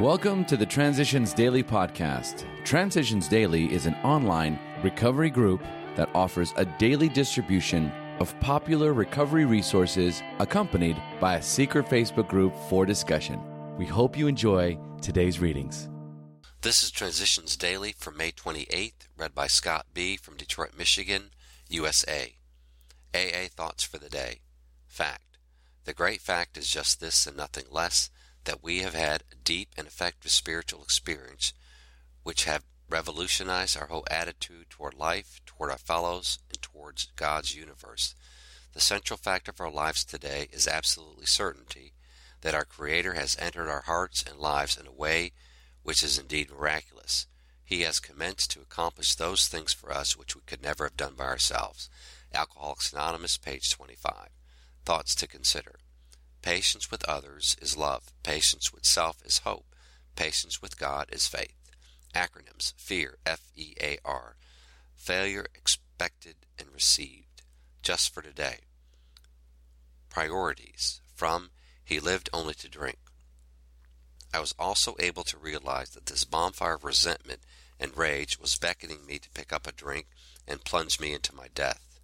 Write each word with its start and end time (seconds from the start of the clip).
Welcome 0.00 0.46
to 0.46 0.56
the 0.56 0.64
Transitions 0.64 1.34
Daily 1.34 1.62
podcast. 1.62 2.46
Transitions 2.64 3.28
Daily 3.28 3.70
is 3.70 3.84
an 3.84 3.94
online 3.96 4.58
recovery 4.82 5.28
group 5.28 5.62
that 5.96 6.08
offers 6.14 6.54
a 6.56 6.64
daily 6.64 7.10
distribution 7.10 7.92
of 8.18 8.34
popular 8.40 8.94
recovery 8.94 9.44
resources 9.44 10.22
accompanied 10.38 10.96
by 11.20 11.36
a 11.36 11.42
secret 11.42 11.84
Facebook 11.84 12.26
group 12.26 12.54
for 12.70 12.86
discussion. 12.86 13.38
We 13.76 13.84
hope 13.84 14.16
you 14.16 14.28
enjoy 14.28 14.78
today's 15.02 15.40
readings. 15.40 15.90
This 16.62 16.82
is 16.82 16.90
Transitions 16.90 17.54
Daily 17.54 17.92
for 17.92 18.10
May 18.10 18.32
28th, 18.32 19.08
read 19.18 19.34
by 19.34 19.46
Scott 19.46 19.84
B. 19.92 20.16
from 20.16 20.38
Detroit, 20.38 20.70
Michigan, 20.76 21.32
USA. 21.68 22.32
AA 23.14 23.48
Thoughts 23.54 23.84
for 23.84 23.98
the 23.98 24.08
Day. 24.08 24.40
Fact. 24.86 25.36
The 25.84 25.92
great 25.92 26.22
fact 26.22 26.56
is 26.56 26.68
just 26.68 26.98
this 26.98 27.26
and 27.26 27.36
nothing 27.36 27.64
less 27.70 28.08
that 28.44 28.62
we 28.62 28.78
have 28.78 28.94
had 28.94 29.22
a 29.32 29.36
deep 29.36 29.70
and 29.76 29.86
effective 29.86 30.30
spiritual 30.30 30.82
experience 30.82 31.52
which 32.22 32.44
have 32.44 32.64
revolutionized 32.88 33.76
our 33.76 33.86
whole 33.86 34.06
attitude 34.10 34.68
toward 34.68 34.94
life, 34.94 35.40
toward 35.46 35.70
our 35.70 35.78
fellows, 35.78 36.38
and 36.50 36.60
towards 36.60 37.10
God's 37.16 37.56
universe. 37.56 38.14
The 38.74 38.80
central 38.80 39.16
fact 39.16 39.48
of 39.48 39.60
our 39.60 39.70
lives 39.70 40.04
today 40.04 40.48
is 40.52 40.68
absolutely 40.68 41.26
certainty 41.26 41.92
that 42.42 42.54
our 42.54 42.64
Creator 42.64 43.14
has 43.14 43.36
entered 43.38 43.68
our 43.68 43.82
hearts 43.82 44.22
and 44.22 44.38
lives 44.38 44.76
in 44.76 44.86
a 44.86 44.92
way 44.92 45.32
which 45.82 46.02
is 46.02 46.18
indeed 46.18 46.50
miraculous. 46.50 47.26
He 47.64 47.82
has 47.82 48.00
commenced 48.00 48.50
to 48.52 48.60
accomplish 48.60 49.14
those 49.14 49.48
things 49.48 49.72
for 49.72 49.92
us 49.92 50.16
which 50.16 50.36
we 50.36 50.42
could 50.46 50.62
never 50.62 50.84
have 50.84 50.96
done 50.96 51.14
by 51.14 51.24
ourselves. 51.24 51.88
Alcoholics 52.34 52.92
Anonymous, 52.92 53.38
page 53.38 53.70
25. 53.70 54.28
Thoughts 54.84 55.14
to 55.16 55.26
consider. 55.26 55.76
Patience 56.42 56.90
with 56.90 57.08
others 57.08 57.56
is 57.62 57.76
love. 57.76 58.12
Patience 58.22 58.72
with 58.72 58.84
self 58.84 59.24
is 59.24 59.38
hope. 59.38 59.66
Patience 60.16 60.60
with 60.60 60.78
God 60.78 61.08
is 61.12 61.28
faith. 61.28 61.70
Acronyms 62.14 62.74
FEAR, 62.76 63.16
F 63.24 63.40
E 63.56 63.74
A 63.80 63.98
R. 64.04 64.36
Failure 64.94 65.46
expected 65.54 66.34
and 66.58 66.68
received. 66.72 67.42
Just 67.82 68.12
for 68.12 68.22
today. 68.22 68.58
Priorities. 70.10 71.00
From 71.14 71.50
He 71.84 72.00
lived 72.00 72.28
only 72.32 72.54
to 72.54 72.68
drink. 72.68 72.98
I 74.34 74.40
was 74.40 74.54
also 74.58 74.96
able 74.98 75.24
to 75.24 75.38
realize 75.38 75.90
that 75.90 76.06
this 76.06 76.24
bonfire 76.24 76.74
of 76.74 76.84
resentment 76.84 77.40
and 77.78 77.96
rage 77.96 78.38
was 78.38 78.56
beckoning 78.56 79.06
me 79.06 79.18
to 79.18 79.30
pick 79.30 79.52
up 79.52 79.66
a 79.66 79.72
drink 79.72 80.06
and 80.46 80.64
plunge 80.64 80.98
me 80.98 81.12
into 81.12 81.34
my 81.34 81.48
death. 81.54 82.00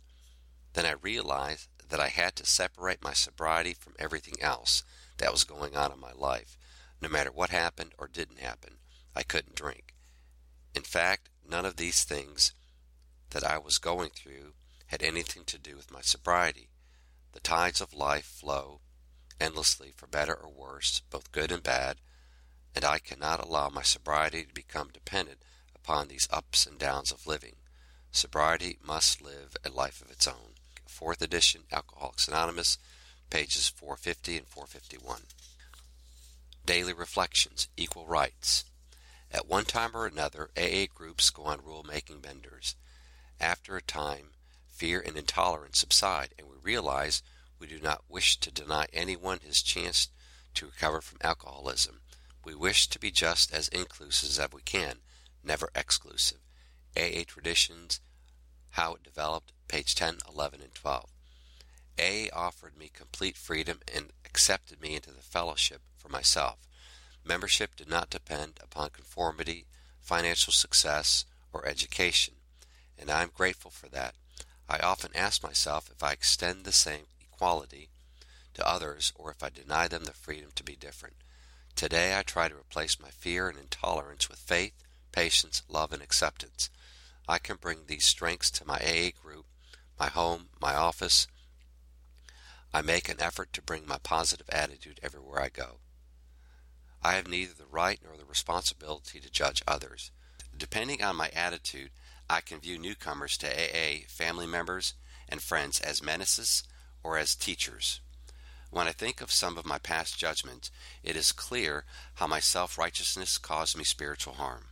Then 0.74 0.84
I 0.86 0.92
realized 0.92 1.68
that 1.88 2.00
I 2.00 2.08
had 2.08 2.36
to 2.36 2.46
separate 2.46 3.02
my 3.02 3.12
sobriety 3.12 3.74
from 3.74 3.94
everything 3.98 4.36
else 4.40 4.82
that 5.18 5.32
was 5.32 5.44
going 5.44 5.76
on 5.76 5.92
in 5.92 6.00
my 6.00 6.12
life. 6.12 6.56
No 7.00 7.08
matter 7.08 7.30
what 7.30 7.50
happened 7.50 7.92
or 7.98 8.08
didn't 8.08 8.40
happen, 8.40 8.78
I 9.14 9.22
couldn't 9.22 9.56
drink. 9.56 9.94
In 10.74 10.82
fact, 10.82 11.28
none 11.48 11.64
of 11.64 11.76
these 11.76 12.04
things 12.04 12.52
that 13.30 13.44
I 13.44 13.58
was 13.58 13.78
going 13.78 14.10
through 14.10 14.54
had 14.86 15.02
anything 15.02 15.44
to 15.44 15.58
do 15.58 15.76
with 15.76 15.90
my 15.90 16.00
sobriety. 16.00 16.68
The 17.32 17.40
tides 17.40 17.80
of 17.80 17.92
life 17.94 18.24
flow 18.24 18.80
endlessly 19.40 19.92
for 19.96 20.06
better 20.06 20.34
or 20.34 20.50
worse, 20.50 21.02
both 21.10 21.32
good 21.32 21.52
and 21.52 21.62
bad, 21.62 21.98
and 22.74 22.84
I 22.84 22.98
cannot 22.98 23.42
allow 23.42 23.68
my 23.68 23.82
sobriety 23.82 24.44
to 24.44 24.54
become 24.54 24.90
dependent 24.92 25.42
upon 25.74 26.08
these 26.08 26.28
ups 26.30 26.66
and 26.66 26.78
downs 26.78 27.12
of 27.12 27.26
living. 27.26 27.56
Sobriety 28.10 28.78
must 28.82 29.22
live 29.22 29.56
a 29.64 29.70
life 29.70 30.00
of 30.00 30.10
its 30.10 30.26
own. 30.26 30.54
4th 30.88 31.22
edition, 31.22 31.62
Alcoholics 31.70 32.26
Anonymous, 32.28 32.78
pages 33.30 33.68
450 33.68 34.38
and 34.38 34.46
451. 34.46 35.22
Daily 36.64 36.92
Reflections, 36.92 37.68
Equal 37.76 38.06
Rights. 38.06 38.64
At 39.30 39.46
one 39.46 39.64
time 39.64 39.90
or 39.94 40.06
another, 40.06 40.50
AA 40.56 40.86
groups 40.92 41.30
go 41.30 41.44
on 41.44 41.64
rule 41.64 41.82
making 41.82 42.20
benders. 42.20 42.74
After 43.40 43.76
a 43.76 43.82
time, 43.82 44.30
fear 44.68 45.00
and 45.00 45.16
intolerance 45.16 45.78
subside, 45.78 46.34
and 46.38 46.48
we 46.48 46.56
realize 46.62 47.22
we 47.58 47.66
do 47.66 47.80
not 47.80 48.04
wish 48.08 48.38
to 48.40 48.50
deny 48.50 48.86
anyone 48.92 49.40
his 49.40 49.62
chance 49.62 50.08
to 50.54 50.66
recover 50.66 51.00
from 51.00 51.18
alcoholism. 51.20 52.00
We 52.44 52.54
wish 52.54 52.88
to 52.88 52.98
be 52.98 53.10
just 53.10 53.52
as 53.52 53.68
inclusive 53.68 54.30
as 54.30 54.52
we 54.52 54.62
can, 54.62 54.98
never 55.44 55.70
exclusive. 55.74 56.38
AA 56.96 57.22
Traditions, 57.26 58.00
How 58.70 58.94
It 58.94 59.02
Developed, 59.02 59.52
page 59.68 59.94
10, 59.94 60.18
11, 60.28 60.60
and 60.62 60.74
12. 60.74 61.10
A 61.98 62.30
offered 62.30 62.76
me 62.76 62.90
complete 62.92 63.36
freedom 63.36 63.80
and 63.92 64.12
accepted 64.24 64.80
me 64.80 64.94
into 64.94 65.10
the 65.10 65.20
fellowship 65.20 65.80
for 65.96 66.08
myself. 66.08 66.58
Membership 67.24 67.76
did 67.76 67.88
not 67.88 68.10
depend 68.10 68.60
upon 68.62 68.90
conformity, 68.90 69.66
financial 70.00 70.52
success, 70.52 71.24
or 71.52 71.66
education, 71.66 72.34
and 72.98 73.10
I 73.10 73.22
am 73.22 73.30
grateful 73.34 73.70
for 73.70 73.88
that. 73.88 74.14
I 74.68 74.78
often 74.78 75.10
ask 75.14 75.42
myself 75.42 75.90
if 75.90 76.02
I 76.02 76.12
extend 76.12 76.64
the 76.64 76.72
same 76.72 77.06
equality 77.20 77.88
to 78.54 78.68
others 78.68 79.12
or 79.16 79.30
if 79.30 79.42
I 79.42 79.50
deny 79.50 79.88
them 79.88 80.04
the 80.04 80.12
freedom 80.12 80.50
to 80.54 80.64
be 80.64 80.76
different. 80.76 81.16
Today 81.74 82.18
I 82.18 82.22
try 82.22 82.48
to 82.48 82.56
replace 82.56 83.00
my 83.00 83.10
fear 83.10 83.48
and 83.48 83.58
intolerance 83.58 84.28
with 84.28 84.38
faith, 84.38 84.74
patience, 85.12 85.62
love, 85.68 85.92
and 85.92 86.02
acceptance. 86.02 86.70
I 87.28 87.38
can 87.38 87.56
bring 87.56 87.86
these 87.86 88.04
strengths 88.04 88.50
to 88.52 88.66
my 88.66 88.76
AA 88.76 89.10
group 89.22 89.46
my 89.98 90.08
home, 90.08 90.48
my 90.60 90.74
office. 90.74 91.26
I 92.72 92.82
make 92.82 93.08
an 93.08 93.20
effort 93.20 93.52
to 93.54 93.62
bring 93.62 93.86
my 93.86 93.98
positive 94.02 94.48
attitude 94.50 95.00
everywhere 95.02 95.40
I 95.42 95.48
go. 95.48 95.78
I 97.02 97.14
have 97.14 97.28
neither 97.28 97.54
the 97.54 97.66
right 97.66 97.98
nor 98.04 98.16
the 98.16 98.24
responsibility 98.24 99.20
to 99.20 99.30
judge 99.30 99.62
others. 99.66 100.10
Depending 100.56 101.02
on 101.02 101.16
my 101.16 101.28
attitude, 101.30 101.90
I 102.28 102.40
can 102.40 102.60
view 102.60 102.78
newcomers 102.78 103.36
to 103.38 103.46
AA, 103.48 104.00
family 104.08 104.46
members, 104.46 104.94
and 105.28 105.40
friends 105.40 105.80
as 105.80 106.02
menaces 106.02 106.62
or 107.02 107.16
as 107.16 107.34
teachers. 107.34 108.00
When 108.70 108.86
I 108.86 108.92
think 108.92 109.20
of 109.20 109.32
some 109.32 109.56
of 109.56 109.64
my 109.64 109.78
past 109.78 110.18
judgments, 110.18 110.70
it 111.02 111.16
is 111.16 111.32
clear 111.32 111.84
how 112.14 112.26
my 112.26 112.40
self 112.40 112.76
righteousness 112.76 113.38
caused 113.38 113.76
me 113.76 113.84
spiritual 113.84 114.34
harm. 114.34 114.66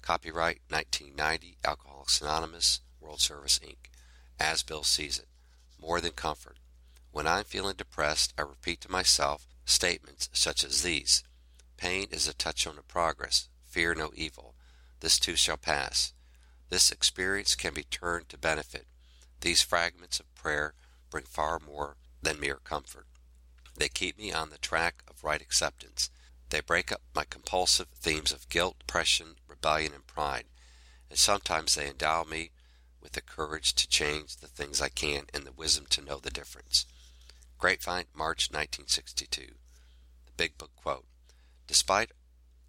Copyright 0.00 0.60
1990 0.68 1.58
Alcoholics 1.64 2.20
Anonymous, 2.22 2.80
World 3.00 3.20
Service 3.20 3.58
Inc 3.58 3.90
as 4.38 4.62
Bill 4.62 4.82
sees 4.82 5.18
it. 5.18 5.28
More 5.80 6.00
than 6.00 6.12
comfort. 6.12 6.58
When 7.12 7.26
I'm 7.26 7.44
feeling 7.44 7.76
depressed, 7.76 8.34
I 8.36 8.42
repeat 8.42 8.80
to 8.82 8.90
myself 8.90 9.46
statements 9.64 10.28
such 10.32 10.64
as 10.64 10.82
these 10.82 11.22
Pain 11.76 12.08
is 12.10 12.26
a 12.26 12.34
touchstone 12.34 12.78
of 12.78 12.88
progress. 12.88 13.48
Fear 13.66 13.96
no 13.96 14.12
evil. 14.14 14.54
This 15.00 15.18
too 15.18 15.36
shall 15.36 15.56
pass. 15.56 16.12
This 16.70 16.90
experience 16.90 17.54
can 17.54 17.74
be 17.74 17.84
turned 17.84 18.28
to 18.30 18.38
benefit. 18.38 18.86
These 19.40 19.62
fragments 19.62 20.20
of 20.20 20.34
prayer 20.34 20.74
bring 21.10 21.24
far 21.24 21.58
more 21.58 21.96
than 22.22 22.40
mere 22.40 22.60
comfort. 22.64 23.06
They 23.76 23.88
keep 23.88 24.16
me 24.16 24.32
on 24.32 24.50
the 24.50 24.58
track 24.58 25.02
of 25.08 25.24
right 25.24 25.42
acceptance. 25.42 26.10
They 26.50 26.60
break 26.60 26.92
up 26.92 27.02
my 27.14 27.24
compulsive 27.24 27.88
themes 27.88 28.32
of 28.32 28.48
guilt, 28.48 28.78
depression, 28.78 29.36
rebellion, 29.48 29.92
and 29.92 30.06
pride. 30.06 30.44
And 31.10 31.18
sometimes 31.18 31.74
they 31.74 31.88
endow 31.88 32.24
me 32.24 32.50
with 33.04 33.12
the 33.12 33.20
courage 33.20 33.74
to 33.74 33.86
change 33.86 34.36
the 34.36 34.48
things 34.48 34.80
I 34.80 34.88
can 34.88 35.26
and 35.32 35.44
the 35.44 35.52
wisdom 35.52 35.84
to 35.90 36.02
know 36.02 36.18
the 36.18 36.30
difference. 36.30 36.86
Grapevine, 37.58 38.06
March 38.14 38.50
1962. 38.50 39.54
The 40.26 40.32
Big 40.36 40.58
Book 40.58 40.70
quote 40.74 41.04
Despite 41.68 42.10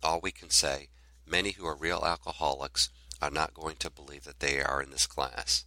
all 0.04 0.20
we 0.22 0.32
can 0.32 0.50
say, 0.50 0.90
many 1.26 1.52
who 1.52 1.66
are 1.66 1.76
real 1.76 2.04
alcoholics 2.06 2.90
are 3.22 3.32
not 3.32 3.54
going 3.54 3.78
to 3.78 3.90
believe 3.90 4.26
that 4.26 4.42
they 4.42 4.62
are 4.62 4.84
in 4.84 4.92
this 4.92 5.08
class. 5.08 5.64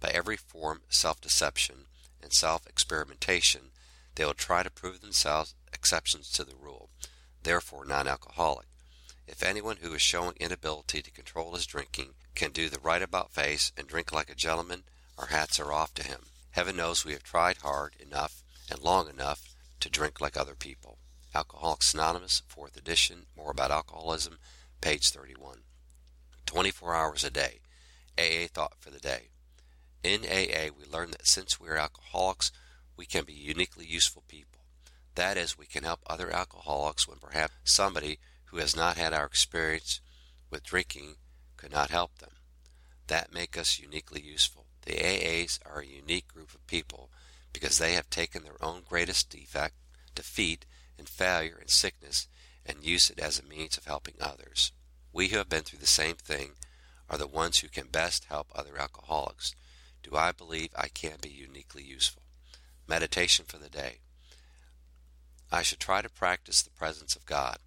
By 0.00 0.10
every 0.10 0.36
form 0.36 0.82
of 0.86 0.94
self 0.94 1.20
deception 1.20 1.86
and 2.22 2.32
self 2.32 2.66
experimentation, 2.66 3.70
they 4.14 4.24
will 4.24 4.34
try 4.34 4.62
to 4.62 4.70
prove 4.70 5.00
themselves 5.00 5.54
exceptions 5.72 6.30
to 6.32 6.44
the 6.44 6.54
rule, 6.54 6.90
therefore 7.42 7.86
non 7.86 8.06
alcoholic. 8.06 8.66
If 9.26 9.42
anyone 9.42 9.78
who 9.80 9.94
is 9.94 10.02
showing 10.02 10.36
inability 10.38 11.02
to 11.02 11.10
control 11.10 11.54
his 11.54 11.66
drinking 11.66 12.14
can 12.34 12.50
do 12.50 12.68
the 12.68 12.78
right 12.80 13.02
about 13.02 13.32
face 13.32 13.72
and 13.76 13.88
drink 13.88 14.12
like 14.12 14.30
a 14.30 14.34
gentleman, 14.34 14.84
our 15.18 15.26
hats 15.26 15.58
are 15.58 15.72
off 15.72 15.94
to 15.94 16.02
him. 16.02 16.26
Heaven 16.50 16.76
knows 16.76 17.04
we 17.04 17.12
have 17.12 17.22
tried 17.22 17.58
hard 17.58 17.96
enough 17.98 18.42
and 18.70 18.80
long 18.80 19.08
enough 19.08 19.54
to 19.80 19.90
drink 19.90 20.20
like 20.20 20.36
other 20.36 20.54
people. 20.54 20.98
Alcoholics 21.34 21.94
Anonymous, 21.94 22.42
4th 22.54 22.76
edition, 22.76 23.26
more 23.36 23.50
about 23.50 23.70
alcoholism, 23.70 24.38
page 24.80 25.10
31. 25.10 25.60
24 26.46 26.94
hours 26.94 27.24
a 27.24 27.30
day. 27.30 27.60
AA 28.18 28.46
thought 28.46 28.74
for 28.78 28.90
the 28.90 29.00
day. 29.00 29.30
In 30.02 30.20
AA, 30.22 30.70
we 30.76 30.84
learn 30.84 31.10
that 31.12 31.26
since 31.26 31.58
we 31.58 31.68
are 31.68 31.78
alcoholics, 31.78 32.52
we 32.96 33.06
can 33.06 33.24
be 33.24 33.32
uniquely 33.32 33.86
useful 33.86 34.22
people. 34.28 34.60
That 35.14 35.36
is, 35.36 35.58
we 35.58 35.66
can 35.66 35.84
help 35.84 36.00
other 36.06 36.30
alcoholics 36.30 37.08
when 37.08 37.18
perhaps 37.18 37.54
somebody 37.64 38.18
who 38.54 38.60
has 38.60 38.76
not 38.76 38.96
had 38.96 39.12
our 39.12 39.26
experience 39.26 40.00
with 40.48 40.62
drinking 40.62 41.16
could 41.56 41.72
not 41.72 41.90
help 41.90 42.18
them. 42.18 42.30
That 43.08 43.34
make 43.34 43.58
us 43.58 43.80
uniquely 43.80 44.22
useful. 44.22 44.66
The 44.86 44.92
AAs 44.92 45.58
are 45.66 45.80
a 45.80 45.86
unique 45.86 46.28
group 46.28 46.54
of 46.54 46.64
people 46.68 47.10
because 47.52 47.78
they 47.78 47.94
have 47.94 48.08
taken 48.08 48.44
their 48.44 48.62
own 48.62 48.82
greatest 48.88 49.28
defect, 49.28 49.74
defeat, 50.14 50.66
and 50.96 51.08
failure 51.08 51.58
and 51.60 51.68
sickness 51.68 52.28
and 52.64 52.84
use 52.84 53.10
it 53.10 53.18
as 53.18 53.40
a 53.40 53.42
means 53.42 53.76
of 53.76 53.86
helping 53.86 54.14
others. 54.20 54.70
We 55.12 55.28
who 55.28 55.38
have 55.38 55.48
been 55.48 55.64
through 55.64 55.80
the 55.80 55.86
same 55.88 56.14
thing 56.14 56.52
are 57.10 57.18
the 57.18 57.26
ones 57.26 57.58
who 57.58 57.68
can 57.68 57.88
best 57.88 58.26
help 58.26 58.46
other 58.54 58.78
alcoholics. 58.78 59.56
Do 60.04 60.14
I 60.14 60.30
believe 60.30 60.70
I 60.76 60.86
can 60.86 61.16
be 61.20 61.28
uniquely 61.28 61.82
useful? 61.82 62.22
Meditation 62.86 63.46
for 63.48 63.58
the 63.58 63.68
day. 63.68 63.98
I 65.50 65.62
should 65.62 65.80
try 65.80 66.02
to 66.02 66.08
practice 66.08 66.62
the 66.62 66.70
presence 66.70 67.16
of 67.16 67.26
God. 67.26 67.58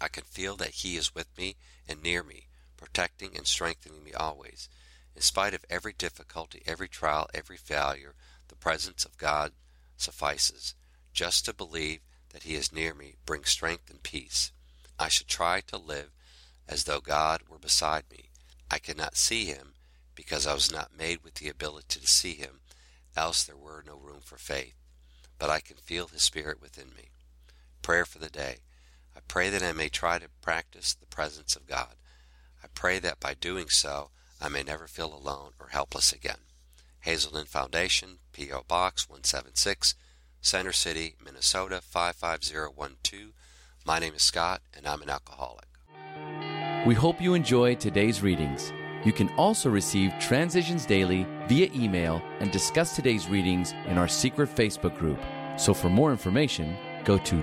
I 0.00 0.08
can 0.08 0.24
feel 0.24 0.56
that 0.56 0.70
He 0.70 0.96
is 0.96 1.14
with 1.14 1.28
me 1.36 1.56
and 1.88 2.02
near 2.02 2.22
me, 2.22 2.48
protecting 2.76 3.36
and 3.36 3.46
strengthening 3.46 4.04
me 4.04 4.12
always. 4.12 4.68
In 5.14 5.22
spite 5.22 5.54
of 5.54 5.64
every 5.68 5.92
difficulty, 5.92 6.62
every 6.66 6.88
trial, 6.88 7.28
every 7.34 7.56
failure, 7.56 8.14
the 8.48 8.54
presence 8.56 9.04
of 9.04 9.18
God 9.18 9.52
suffices. 9.96 10.74
Just 11.12 11.44
to 11.46 11.52
believe 11.52 12.00
that 12.30 12.44
He 12.44 12.54
is 12.54 12.72
near 12.72 12.94
me 12.94 13.16
brings 13.26 13.50
strength 13.50 13.90
and 13.90 14.02
peace. 14.02 14.52
I 14.98 15.08
should 15.08 15.28
try 15.28 15.60
to 15.62 15.76
live 15.76 16.10
as 16.68 16.84
though 16.84 17.00
God 17.00 17.42
were 17.48 17.58
beside 17.58 18.04
me. 18.10 18.30
I 18.70 18.78
cannot 18.78 19.16
see 19.16 19.46
Him 19.46 19.74
because 20.14 20.46
I 20.46 20.54
was 20.54 20.72
not 20.72 20.96
made 20.96 21.24
with 21.24 21.34
the 21.34 21.48
ability 21.48 22.00
to 22.00 22.06
see 22.06 22.34
Him, 22.34 22.60
else 23.16 23.42
there 23.42 23.56
were 23.56 23.84
no 23.86 23.96
room 23.96 24.20
for 24.20 24.36
faith. 24.36 24.74
But 25.38 25.50
I 25.50 25.60
can 25.60 25.76
feel 25.76 26.08
His 26.08 26.22
Spirit 26.22 26.60
within 26.60 26.88
me. 26.96 27.10
Prayer 27.82 28.04
for 28.04 28.18
the 28.18 28.28
day. 28.28 28.58
I 29.18 29.20
pray 29.26 29.50
that 29.50 29.64
I 29.64 29.72
may 29.72 29.88
try 29.88 30.20
to 30.20 30.28
practice 30.40 30.94
the 30.94 31.06
presence 31.06 31.56
of 31.56 31.66
God. 31.66 31.96
I 32.62 32.68
pray 32.72 33.00
that 33.00 33.18
by 33.18 33.34
doing 33.34 33.68
so, 33.68 34.10
I 34.40 34.48
may 34.48 34.62
never 34.62 34.86
feel 34.86 35.12
alone 35.12 35.54
or 35.58 35.70
helpless 35.70 36.12
again. 36.12 36.38
Hazelden 37.00 37.46
Foundation, 37.46 38.20
P.O. 38.32 38.62
Box 38.68 39.08
176, 39.08 39.96
Center 40.40 40.72
City, 40.72 41.16
Minnesota 41.24 41.80
55012. 41.80 43.32
My 43.84 43.98
name 43.98 44.14
is 44.14 44.22
Scott, 44.22 44.62
and 44.72 44.86
I'm 44.86 45.02
an 45.02 45.10
alcoholic. 45.10 45.66
We 46.86 46.94
hope 46.94 47.20
you 47.20 47.34
enjoy 47.34 47.74
today's 47.74 48.22
readings. 48.22 48.72
You 49.04 49.12
can 49.12 49.30
also 49.30 49.68
receive 49.68 50.14
Transitions 50.20 50.86
Daily 50.86 51.26
via 51.48 51.68
email 51.74 52.22
and 52.38 52.52
discuss 52.52 52.94
today's 52.94 53.26
readings 53.26 53.72
in 53.86 53.98
our 53.98 54.06
secret 54.06 54.54
Facebook 54.54 54.96
group. 54.96 55.18
So 55.56 55.74
for 55.74 55.90
more 55.90 56.12
information, 56.12 56.76
go 57.04 57.18
to 57.18 57.42